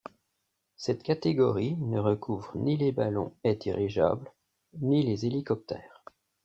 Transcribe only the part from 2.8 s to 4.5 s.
ballons et dirigeables,